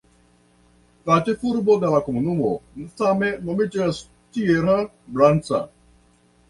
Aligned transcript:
La 1.09 1.17
ĉefurbo 1.27 1.75
de 1.83 1.91
la 1.97 1.99
komunumo 2.07 2.49
same 3.03 3.31
nomiĝas 3.51 4.01
"Tierra 4.39 4.81
Blanca". 5.15 5.67